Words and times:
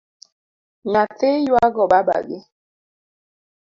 Nyathi 0.91 1.29
yuago 1.47 1.83
babagi? 1.91 2.37